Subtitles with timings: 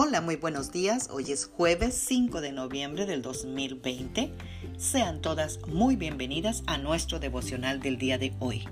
[0.00, 1.08] Hola, muy buenos días.
[1.12, 4.32] Hoy es jueves 5 de noviembre del 2020.
[4.76, 8.62] Sean todas muy bienvenidas a nuestro devocional del día de hoy,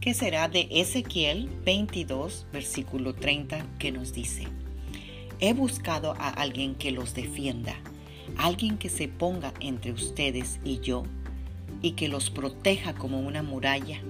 [0.00, 4.48] que será de Ezequiel 22, versículo 30, que nos dice,
[5.38, 7.76] He buscado a alguien que los defienda,
[8.36, 11.04] alguien que se ponga entre ustedes y yo,
[11.80, 14.00] y que los proteja como una muralla,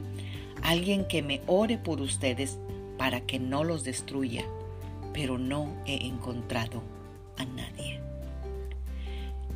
[0.62, 2.56] alguien que me ore por ustedes
[2.96, 4.46] para que no los destruya
[5.16, 6.82] pero no he encontrado
[7.38, 8.00] a nadie.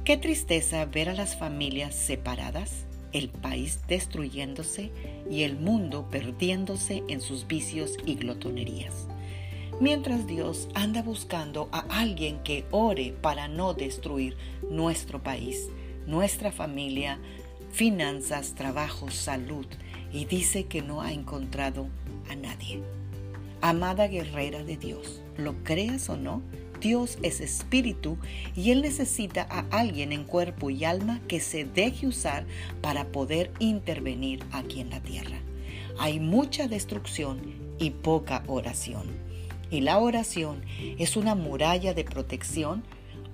[0.05, 4.91] Qué tristeza ver a las familias separadas, el país destruyéndose
[5.31, 9.07] y el mundo perdiéndose en sus vicios y glotonerías.
[9.81, 14.39] Mientras Dios anda buscando a alguien que ore para no destruir
[14.71, 15.69] nuestro país,
[16.07, 17.19] nuestra familia,
[17.71, 19.67] finanzas, trabajo, salud,
[20.11, 21.87] y dice que no ha encontrado
[22.31, 22.83] a nadie.
[23.63, 26.43] Amada guerrera de Dios, lo creas o no,
[26.81, 28.17] Dios es espíritu
[28.57, 32.47] y Él necesita a alguien en cuerpo y alma que se deje usar
[32.81, 35.39] para poder intervenir aquí en la tierra.
[35.99, 37.41] Hay mucha destrucción
[37.79, 39.05] y poca oración.
[39.71, 40.63] Y la oración
[40.99, 42.83] es una muralla de protección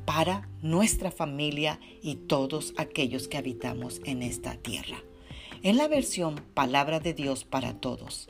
[0.05, 5.03] para nuestra familia y todos aquellos que habitamos en esta tierra.
[5.63, 8.29] En la versión Palabra de Dios para Todos,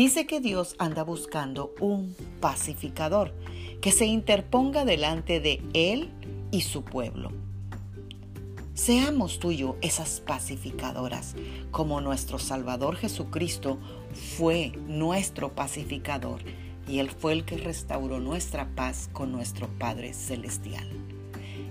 [0.00, 3.34] Dice que Dios anda buscando un pacificador
[3.82, 6.08] que se interponga delante de Él
[6.50, 7.32] y su pueblo.
[8.72, 9.50] Seamos tú
[9.82, 11.34] esas pacificadoras,
[11.70, 13.76] como nuestro Salvador Jesucristo
[14.38, 16.40] fue nuestro pacificador
[16.88, 20.88] y Él fue el que restauró nuestra paz con nuestro Padre Celestial.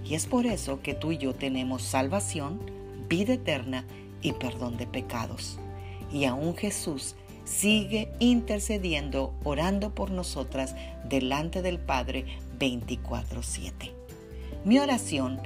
[0.05, 2.61] Y es por eso que tú y yo tenemos salvación,
[3.09, 3.87] vida eterna
[4.21, 5.57] y perdón de pecados.
[6.13, 12.25] Y aún Jesús sigue intercediendo, orando por nosotras delante del Padre
[12.57, 13.91] 24/7.
[14.65, 15.39] Mi oración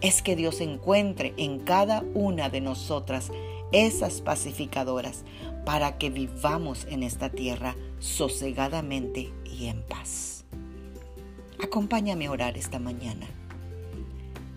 [0.00, 3.30] es que Dios encuentre en cada una de nosotras
[3.72, 5.24] esas pacificadoras
[5.64, 10.44] para que vivamos en esta tierra sosegadamente y en paz.
[11.62, 13.26] Acompáñame a orar esta mañana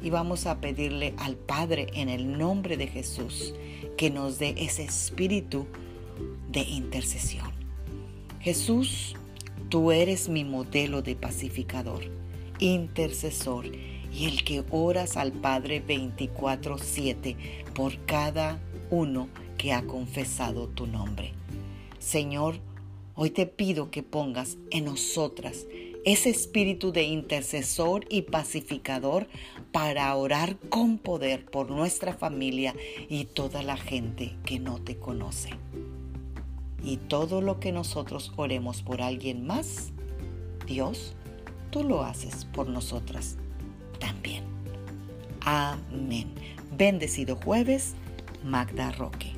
[0.01, 3.53] y vamos a pedirle al Padre en el nombre de Jesús
[3.97, 5.67] que nos dé ese espíritu
[6.49, 7.51] de intercesión.
[8.39, 9.15] Jesús,
[9.69, 12.03] tú eres mi modelo de pacificador,
[12.59, 13.67] intercesor
[14.13, 17.37] y el que oras al Padre 24/7
[17.73, 18.59] por cada
[18.89, 21.33] uno que ha confesado tu nombre.
[21.99, 22.55] Señor,
[23.15, 25.67] hoy te pido que pongas en nosotras
[26.03, 29.27] ese espíritu de intercesor y pacificador
[29.71, 32.73] para orar con poder por nuestra familia
[33.07, 35.51] y toda la gente que no te conoce
[36.83, 39.91] y todo lo que nosotros oremos por alguien más,
[40.65, 41.13] Dios,
[41.69, 43.37] tú lo haces por nosotras
[43.99, 44.43] también.
[45.41, 46.33] Amén.
[46.77, 47.95] Bendecido jueves,
[48.43, 49.33] Magda Roque.